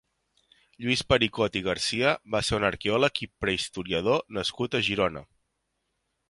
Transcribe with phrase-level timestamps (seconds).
[0.85, 5.25] Lluís Pericot i Garcia va ser un arqueòleg i prehistoriador nascut a Girona.